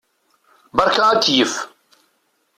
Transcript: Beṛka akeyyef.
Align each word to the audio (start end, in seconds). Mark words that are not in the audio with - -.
Beṛka 0.75 1.03
akeyyef. 1.13 1.53